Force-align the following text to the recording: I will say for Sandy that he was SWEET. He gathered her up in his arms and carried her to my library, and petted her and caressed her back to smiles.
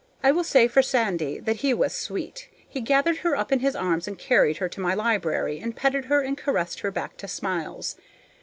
I 0.23 0.31
will 0.31 0.43
say 0.43 0.67
for 0.67 0.81
Sandy 0.81 1.37
that 1.41 1.57
he 1.57 1.75
was 1.75 1.93
SWEET. 1.93 2.49
He 2.67 2.81
gathered 2.81 3.17
her 3.17 3.35
up 3.35 3.51
in 3.51 3.59
his 3.59 3.75
arms 3.75 4.07
and 4.07 4.17
carried 4.17 4.57
her 4.57 4.67
to 4.67 4.81
my 4.81 4.95
library, 4.95 5.59
and 5.59 5.75
petted 5.75 6.05
her 6.05 6.21
and 6.21 6.35
caressed 6.35 6.79
her 6.79 6.89
back 6.89 7.17
to 7.17 7.27
smiles. 7.27 7.97